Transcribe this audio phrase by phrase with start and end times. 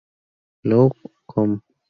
[0.71, 0.95] Long,
[1.35, 1.57] com.